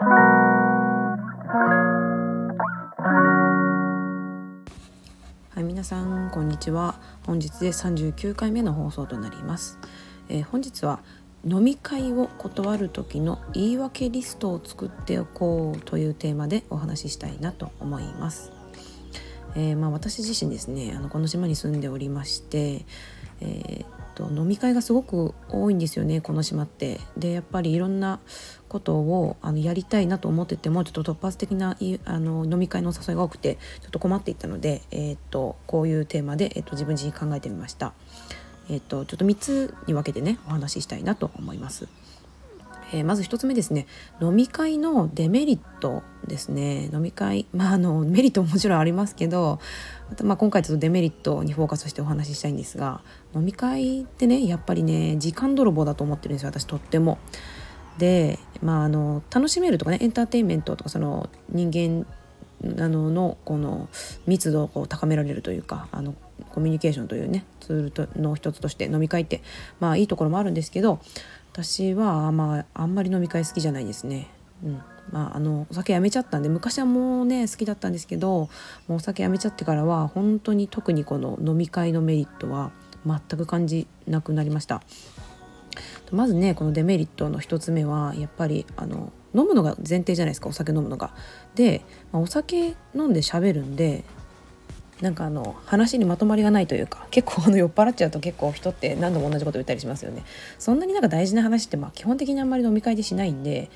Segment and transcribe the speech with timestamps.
[0.00, 0.04] は
[5.56, 6.94] い、皆さんこんにちは。
[7.26, 9.80] 本日で39回目の放送となります。
[10.28, 11.00] えー、本日は
[11.44, 18.52] 飲み会を断る時の言い訳リストを作っておこうというテーマでお話ししたいなと思います。
[19.56, 22.84] えー、まあ、私自身ですねあのこの島に住んでおりまして、
[23.40, 23.84] えー、
[24.18, 27.00] と飲み会がすごく多いんですよねこの島って。
[27.16, 28.18] でやっぱりいろんな
[28.68, 37.92] ことをあのやりたいなと思っててもちょっと突発的なあの飲み会の誘いが多くてちょっと困っていったので、えー、っとこういうテーマで、えー、っと自分自身考えてみました。
[38.68, 41.88] えー、っとちょっと3つに分けてねお話ししたいなと思います。
[42.92, 43.86] えー、まず1つ目ですね。
[44.20, 46.88] 飲み会のデメリットですね。
[46.92, 47.46] 飲み会。
[47.52, 49.60] まああのメリットももちろんありますけど
[50.10, 53.02] あとまあ今回ちょっとデメリットにフォーカスしてお話ししたいんですが
[53.34, 56.48] 飲み会ってねやっぱりね時間泥棒だと思ってるんですよ。
[56.48, 57.18] 私とっても。
[57.98, 62.06] でまああの楽しめるとかねエンターテインメントとかその人間
[62.82, 63.88] あののこの
[64.26, 66.14] 密度を高められるというかあの
[66.50, 69.42] コミュニケーションというねツールとの一つとして飲み会って
[69.78, 71.00] まあいいところもあるんですけど
[71.58, 74.28] 私は、まあ、あんまり飲み会好きじゃないですね。
[74.64, 78.48] うんまあ、あのお酒やめちゃったんで昔はもうね好きだったんですけども
[78.90, 82.72] うお酒やめちゃってからは本当に特にこの飲み会のメリットは
[83.06, 84.82] 全く感じなくなりました
[86.12, 91.14] まずねこのデメリットの1つ目はやっぱりあの飲むのが前提じゃないですかお酒飲むのが。
[91.54, 94.04] で、まあ、お酒飲んで喋るんで
[95.00, 100.24] なんかあの話にまとまりがないというか結構あの酔っ払っちゃうと結構人って何度も同じこと言ったりしますよね。
[100.58, 103.70] そんなになんか大事な話ってまあ基本的にあんまり飲み会でしないんで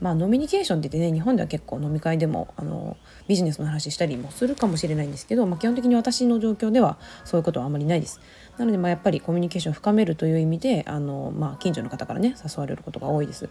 [0.00, 8.20] まあノミニケーションって言ってね日本では結構飲み会でもあのビジネスの話したりもするかもしれないんですけど、まあ、基本的に私の状況ではそういうことはあんまりないです。
[8.58, 13.48] なのでまあやっぱりコミュニケーションを深めるという意味であの、まあ、近所の方からね誘われることが多いです。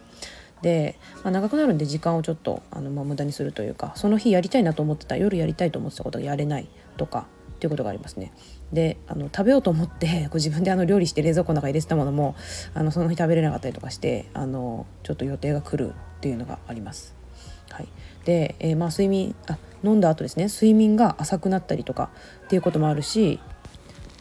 [0.61, 6.67] で、まあ、長くなるんで時間をちょっとあの、まあ、無駄にするというかその日やりたいなと思ってた夜やりたいと思ってたことがやれない。
[6.97, 8.33] とかっていうことがありますね。
[8.71, 12.35] であの食べようと思ってこう自分であの料理して冷蔵庫の中に入れてたものも
[12.73, 17.15] あのその日食べれなかったりとかしてあのちょっと予定が来るっていうのがあります。
[17.69, 17.87] はい、
[18.25, 22.09] で、えー、まあ睡眠あ飲んだ後ですね睡眠が浅くなったりとか
[22.45, 23.39] っていうこともあるし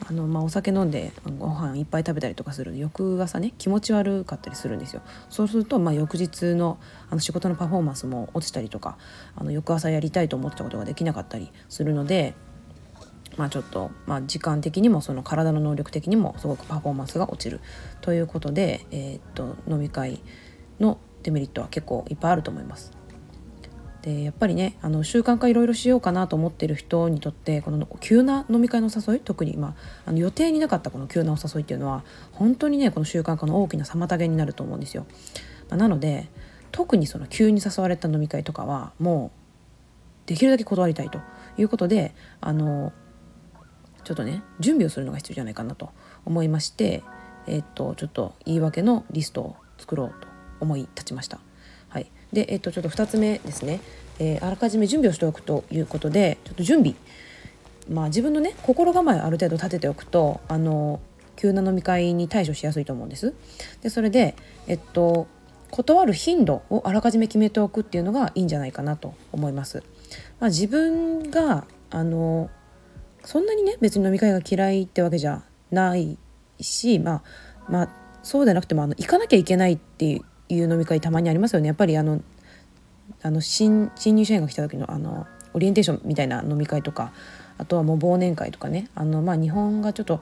[0.08, 6.78] あの、まあ、お酒飲んでご飯いっぱい食べたりとかする翌朝ね気持ち悪かったりするんですよそうすると、まあ、翌日の
[7.10, 8.98] あの仕事のパフォーマンスも落ちたりとか
[9.34, 12.34] あの翌朝やりたいと思ってたことができなかったりするので
[13.36, 17.60] まあ、ちょっと、まあ、時間的にもその体の能力的にもすごくパフォーマンスが落ちる
[18.00, 20.20] ということで、えー、っと飲み会
[20.80, 22.92] のデメリットは結構いっぱいあると思います。
[24.06, 29.74] でやっぱりねあの習慣化いろいろしようかなと思ってる人にとってこの急な飲み会の誘い特に、まあ、
[30.06, 35.06] あの予定になかったこの急なお誘いっていうのは本当にねこの習慣化の大きな妨げになると思うんですよ。
[35.68, 36.28] まあ、なので
[36.70, 41.20] 特にその急に誘われた飲み会とかはもうできるだけ断りたいと
[41.58, 42.92] いうことであの
[44.06, 45.90] ちょっとね準備をするのが必要じゃないかなと
[46.24, 47.02] 思いまして
[47.48, 50.28] えっ、とちょっと言い訳のリストを作ろうと
[50.60, 51.38] 思い立ちました。
[51.88, 53.80] はい、で、えっ、とちょっと2つ目ですね、
[54.18, 56.94] えー、あらかじめ準備をしておくということでちょっと準備
[57.90, 61.00] まあ自分のね心構えをある程度立てておくとあの
[61.36, 63.34] 急な飲み会に対処しやすいと思うんです。
[63.82, 64.34] でそれで
[64.66, 65.26] えっと
[65.70, 69.82] 断る頻度をあらかじめ決めておくっていうのがいいんじゃないかなと思います。
[70.40, 72.50] まあ、自分があの
[73.26, 76.16] そんなにね別に飲み会が嫌いってわけじゃない
[76.60, 77.22] しまあ
[77.68, 77.88] まあ
[78.22, 81.66] そうでなくてもあの行かなきゃいけないっていう飲み会たまにありますよね。
[81.66, 82.22] やっぱりあの
[83.22, 87.12] あの新新入社員が来た時のあのオリエンテーションみたいな飲み会とか
[87.58, 88.88] あとはもう忘年会とかね。
[88.94, 90.20] あの、まあ、日本がちょっと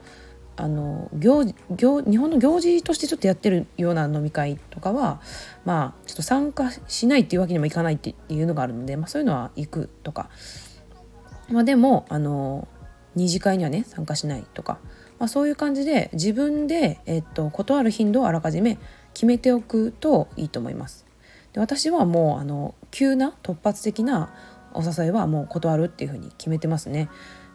[0.56, 5.20] あの行行日本の行事としてちょっとやってるような飲み会とかは
[5.64, 10.28] まあちょっと参加しないっていうわけにもいかないっていうのがあるので、まあ、そういうのは行くとか、
[11.50, 12.68] まあ、でもあの
[13.14, 14.78] 二次会にはね参加しないとか、
[15.18, 18.78] まあ、そういう感じで自分で、えっと、断る頻度をあらかじめ
[19.12, 21.06] 決めておくといいと思います。
[21.52, 24.34] で私はもうあの急な突発的な
[24.74, 27.08] お誘いはもう断るっていうふうに決めてますね。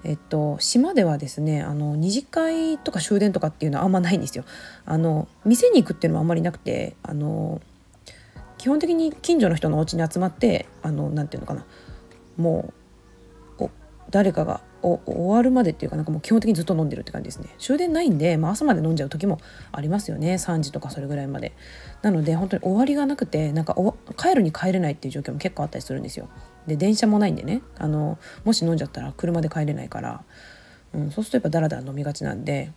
[0.06, 4.46] えっと、島ではですねあの二次会とか終電とかっていうのはあんまないんですよ。
[4.86, 7.60] あの店に行くっていうのもあんまりなくてあの
[8.58, 11.66] 基本的に近所の人のお家に集まってあのなんていうのかな
[12.38, 12.74] もう
[14.12, 17.50] 誰かが終わるまでっていうかなんかもう基本的にずっと飲んでるって感じですね。
[17.58, 19.40] 終電ないんで、まあ、朝まで飲んじゃう時も
[19.72, 20.36] ありますよね。
[20.36, 21.54] 3時とかそれぐらいまで。
[22.02, 23.76] なので本当に終わりがなくてなんか
[24.18, 26.30] 帰るに帰れないっていう状況も結構あったりするんですよ。
[26.66, 27.62] で電車もないんでね。
[27.78, 30.24] あのもし飲んじゃったら車で帰れないから、
[30.94, 32.72] うん、そうするとやっぱダラダラ飲みがちなんで。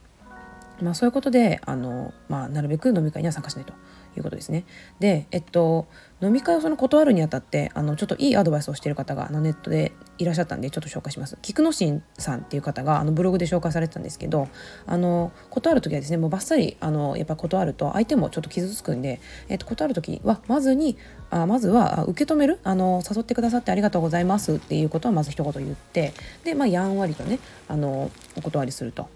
[0.81, 3.73] まあ、そういうことであの、まあ、なるべく飲み会には参加しないと。
[4.17, 4.65] いうことですね。
[5.01, 5.87] で、えっと、
[6.21, 11.37] 飲み会をその断るにあたってあのちょっといいアドバイスをしてる方があのネットでいらっしゃったんでちょっと紹介します。
[11.43, 14.49] 菊野新さんっていう方があのブログで紹介されてたんですけど
[14.87, 20.97] あの断る時はですねもうバッサリあのやっぱ断ると相手もちょっと傷つくんで、えっと、断る時はまずに
[21.31, 26.13] あまずは受け止めるあの誘ってくださってありがとうございますっていうことはまず一言言って
[26.45, 29.09] で、まあ、やんわりとねあのお断りすると。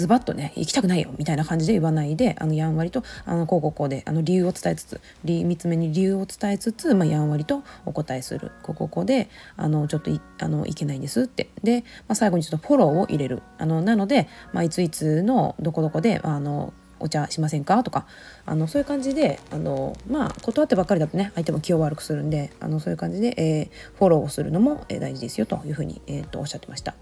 [0.00, 8.50] ズバッとね行きたくないよみたいな感じで言わないであのやんわりとあのこうこうこうであの理由を伝えつつ3つ目に理由を伝えつつ、まあ、やんわりとお答えする。
[8.62, 11.50] こうここであのちょっといあのいけないんですって。
[11.62, 13.42] で、まあ、最後にちょっとフォローを入れる。
[13.58, 17.82] あのなので、まあ、いついつのどこどこであのお茶しませんか？
[17.82, 18.06] とか
[18.46, 26.94] あのそういう感じであのまあ断ってばっかりだとね相手も気を悪くするんであのそういう感じで、えー、フォローをするのも、えー、大事ですよというふうに、えー、とおっしゃってました。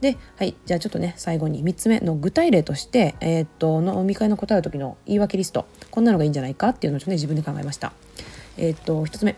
[0.00, 5.66] で、はい、じゃあちょっとね最後に3つ目の具体例として、えー、っと飲み会の答える時の言い訳リスト。
[5.90, 7.92] こんなのがいいんじゃないかっていうのをちょっとね自分で考えました。
[8.56, 9.36] えー、っと1つ目、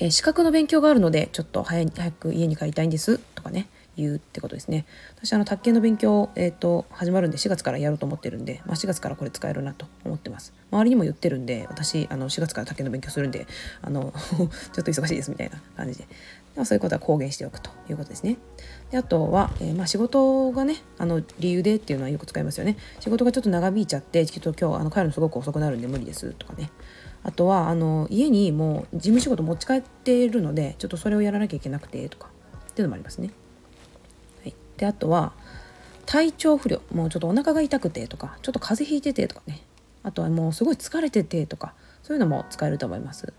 [0.00, 3.18] えー、資格の勉強があるのでちょっと早早く家に帰りたいんです。
[3.34, 3.68] とかね。
[3.98, 4.86] 言うってことですね
[5.16, 13.46] 私あの卓球の勉強、えーと、始まるんで4月からやろうと思ってるんで、まあ、4月からこれ使えるなと思ってます周りにも言ってるんで私あの4月から卓球の勉強するんで
[13.82, 14.12] あの
[14.72, 16.06] ちょっと忙しいですみたいな感じで
[16.58, 18.36] まあ、そういうことは公言しておくということですね。
[18.90, 22.76] であとは、えー、まあ、仕事がねあの理由でっていうのはよく使いますよね。
[22.98, 26.72] 仕事がちょっと長引いちゃってちょっと今日あの帰るのすごく遅くなるんで無理ですとかね。
[27.22, 32.28] あとはあの家にもう事務仕事持ち帰っているのでちょっとそれをやらなきゃいけなくてとか
[32.70, 33.30] っていうのもありますね。
[34.78, 35.32] であとは
[36.06, 39.60] 体調不良もうちょっとお腹が痛くてとかちょっと風邪ひいててとかね
[40.02, 43.32] あとはもうすごい疲れててとかそういうのも使えると思います。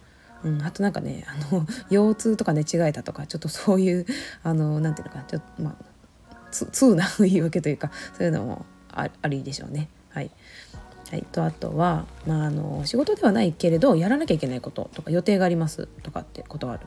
[0.44, 4.06] うん、あとなんかねあの 腰痛とか寝違えたとかちょっとそういう
[4.44, 5.86] あのなんていうのかちょっとまあ
[6.52, 9.90] 通な 言い訳というかそういうのもあありでしょうね。
[10.12, 10.32] はい、
[11.12, 16.86] はい、とあとは、まあ、あの仕事ではないけれどやらなきゃいけないこととか予定がありますとかって断る。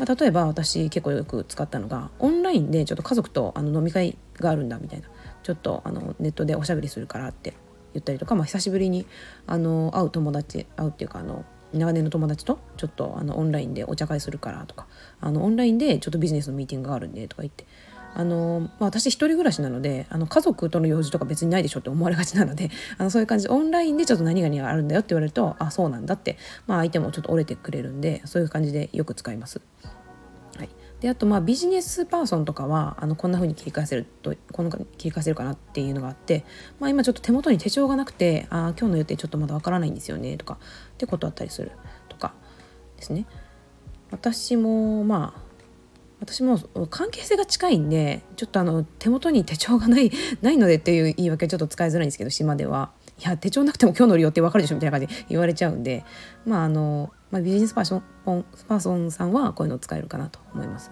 [0.00, 5.08] まあ、例えば私結構よく使ったのがオンラインでちょっと家族とあの飲み会があるんだみたいな。
[5.42, 7.54] ちょっとあのネットでおしゃべりするからって
[7.94, 9.06] 言ったりとか、まあ、久しぶりに
[9.46, 14.86] あの会う友達会うっていうかあの長年の友達とちょっとあのオンラインでお茶会するからとか
[15.20, 17.66] あのオンラインでちょっとビジネスのミーティングがあるんでとか言って
[18.14, 23.46] あの、まあ、私一人暮らしなのであの家族との用事とか別にないでしょって思われがちなので あのそういう感じ。
[23.46, 26.36] でオンラインでちょっと何々があるんだよって言われるとあそうなんだって、
[26.66, 29.60] まあ、相手もちょっと折れてくれるんでそういう感じでよく使います。
[30.56, 30.68] はい。
[31.00, 36.44] であとまあビジネスパーソンとかはあのこんな風に切り返せるとこの切り返せるかなっていうのがあって、
[36.78, 40.58] まあ、今ちょっと手元に手帳がなくてあ今日の予定ちょっとまだわからないんですよねとか
[40.94, 41.72] ってことあったりする
[42.08, 42.34] とか
[42.96, 43.26] ですね。
[44.10, 45.49] 私もまあ
[46.20, 46.58] 私も
[46.90, 50.10] 関係性が近いんでちょっとあの手元に手帳がない
[50.42, 56.04] ないのでっていう言い訳はちょっと使いづらいんですけど島ではいや手帳なくても今日の予定わかるでしょみたいな感じで 言われちゃうんで
[56.44, 58.02] まああのまあ、ビジネスパーソン
[58.66, 60.90] パーソンさんはこういうのを使えるかなと思います。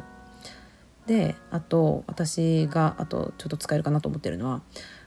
[1.08, 4.60] であと私があとちょっと使えるかなと思ってるのは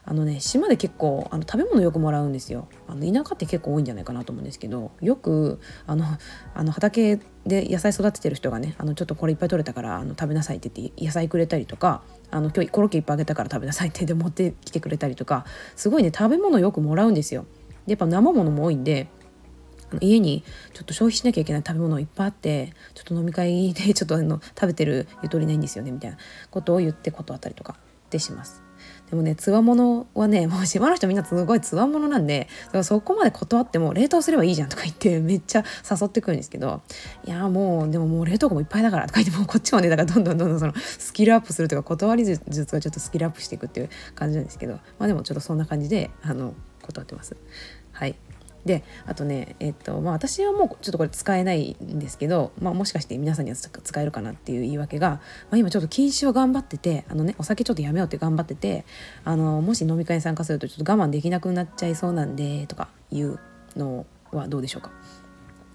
[0.04, 6.04] あのね島で結構あの食べ物よくもらうんですよあの田舎って結構多いんじゃないかなと思うんですけどよくあの
[6.54, 12.02] あの畑で野菜育ててる人がねあのちょっとこれいっぱい取れたからあの食べなさいって言って野菜くれたりとか
[12.32, 15.44] あの今日コロッケいっぱいあげたから食べなさいって言って持ってきてくれたりとか
[15.76, 17.46] すごいね食べ物よくもらうんですよ。
[17.86, 19.08] でやっぱ生ものも多いんで
[20.00, 26.16] 家にちょっと消費しなきゃいけない食べ物いっぱいあってちょっと飲み会でちょっとあの食べてるゆとりないんですよねみたいな
[26.50, 27.76] ことを言って断ったりとか
[28.10, 28.62] でします。
[29.10, 32.48] でもねつわものはね もう島の人みんなすごいつわものなんで
[32.82, 36.80] そこまで断っても冷凍すればいいじゃんとか言ってめっちゃ誘ってくるんですけど
[37.24, 42.40] いやもうでももう冷凍庫もいっぱいだからとか言ってもうこっちもねだからどんどんどんどんそのスキルアップするというか断り術
[42.74, 47.36] がちょっとスキルアップしていくっていう感じなんですけどまあでもちょっとそんな感じであの断ってます。
[47.92, 48.16] はい
[48.64, 55.20] であとねえっとまあ私はもうちょっとこれ使えないんですけど、まあ、もしかして皆さんには使えるかなっていう言い訳が、ま
[55.52, 58.84] あ、今ちょっと禁止を頑張っててあのねお酒ちょっとやめようって頑張ってて
[59.24, 63.38] あのもし飲み会に参加するとちょっと我慢できなくなっちゃいそうなんでとかいう
[63.76, 64.90] のはどうでしょうか。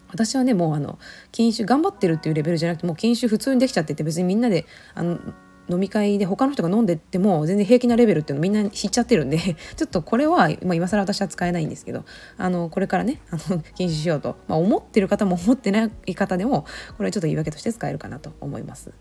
[0.09, 0.99] 私はねもうあの
[1.33, 4.65] 禁酒頑張ってるっていうレベルじゃなくてもう禁酒普通にできちゃってて別にみんなで
[4.95, 5.19] あの
[5.69, 9.37] 飲み会で他の人が飲んでっても全然平気なレベルっていうのみんな知っちゃってるんで
[9.75, 12.05] ちょっとこれは、まあ、今更私は使えないんですけど
[12.37, 16.63] あのこれからねあの禁止しようと、まあ、思ってる方も思ってない方でも
[16.97, 18.91] これはちょっと言い訳として使えるかなと思います。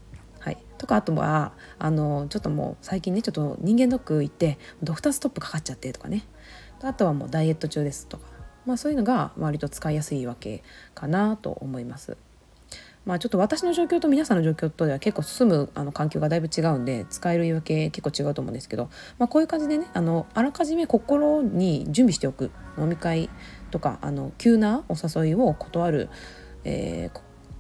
[0.41, 6.25] はい、とかあとはあのちょっともう最近ねちょっと人間ドック行ってドクターストップかかっちゃってとかね
[6.83, 8.29] あとはもうダイエット中ですとか、
[8.65, 10.63] まあ、そういうのが割と使いやすいわけ
[10.95, 12.17] かなと思います。
[13.07, 23.31] まあ、ちょっと私の状況と皆さんの状況とでは結構住むあの環境がだいぶ違うんで使える言い訳結構違うと思うんですけど、まあ、こういう感じでねあのあらかじめ心に準備しておく飲み会
[23.71, 26.09] とかあの急なお誘いを断る、
[26.65, 27.11] え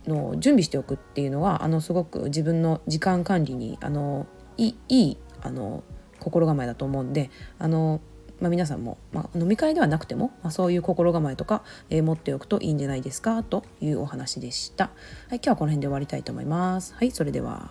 [0.04, 4.26] ー、の準備しておくっていうのはあのすごく自分の時間管理にあの
[4.56, 5.84] いいあの
[6.18, 8.00] 心構えだと思うんであの、
[8.40, 14.84] まあ、皆さんも、まあ、飲み会ではなくても、まあ、そういう心構えとか、えー、持っておくといいんじゃないですかというお話でした。
[14.84, 16.94] はい、今日はこの辺で終わりたいと思います。
[16.94, 17.70] はい、それでは。